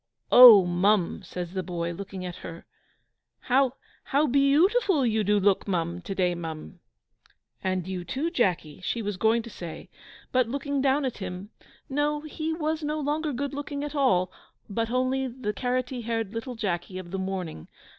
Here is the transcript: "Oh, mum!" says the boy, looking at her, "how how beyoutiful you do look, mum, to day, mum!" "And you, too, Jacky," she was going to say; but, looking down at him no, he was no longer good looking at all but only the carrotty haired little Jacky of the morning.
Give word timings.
"Oh, 0.31 0.65
mum!" 0.65 1.21
says 1.21 1.53
the 1.53 1.61
boy, 1.61 1.91
looking 1.91 2.25
at 2.25 2.37
her, 2.37 2.65
"how 3.41 3.73
how 4.05 4.25
beyoutiful 4.25 5.05
you 5.07 5.23
do 5.23 5.39
look, 5.39 5.67
mum, 5.67 6.01
to 6.01 6.15
day, 6.15 6.33
mum!" 6.33 6.79
"And 7.63 7.87
you, 7.87 8.03
too, 8.03 8.31
Jacky," 8.31 8.81
she 8.83 9.03
was 9.03 9.15
going 9.17 9.43
to 9.43 9.49
say; 9.51 9.91
but, 10.31 10.49
looking 10.49 10.81
down 10.81 11.05
at 11.05 11.19
him 11.19 11.51
no, 11.87 12.21
he 12.21 12.51
was 12.51 12.81
no 12.83 12.99
longer 12.99 13.31
good 13.31 13.53
looking 13.53 13.83
at 13.83 13.93
all 13.93 14.31
but 14.67 14.89
only 14.89 15.27
the 15.27 15.53
carrotty 15.53 16.01
haired 16.01 16.33
little 16.33 16.55
Jacky 16.55 16.97
of 16.97 17.11
the 17.11 17.19
morning. 17.19 17.67